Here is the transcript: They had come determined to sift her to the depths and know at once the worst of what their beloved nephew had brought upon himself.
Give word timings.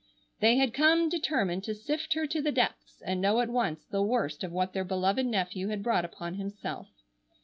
They 0.39 0.57
had 0.57 0.73
come 0.73 1.09
determined 1.09 1.63
to 1.65 1.75
sift 1.75 2.13
her 2.15 2.25
to 2.25 2.41
the 2.41 2.51
depths 2.51 3.03
and 3.05 3.21
know 3.21 3.39
at 3.39 3.51
once 3.51 3.85
the 3.85 4.01
worst 4.01 4.43
of 4.43 4.51
what 4.51 4.73
their 4.73 4.83
beloved 4.83 5.27
nephew 5.27 5.67
had 5.67 5.83
brought 5.83 6.05
upon 6.05 6.33
himself. 6.37 6.87